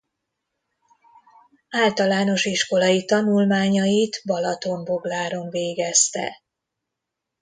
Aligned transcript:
Általános 1.69 2.45
iskolai 2.45 3.05
tanulmányait 3.05 4.21
Balatonbogláron 4.25 5.49
végezte. 5.49 6.41